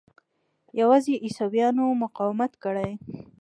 یوازې 0.79 1.13
عیسویانو 1.25 1.85
مقاومت 2.03 2.51
کړی. 2.63 2.91